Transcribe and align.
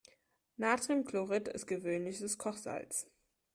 Natriumchlorid 0.57 1.47
ist 1.47 1.67
gewöhnliches 1.67 2.39
Kochsalz. 2.39 3.07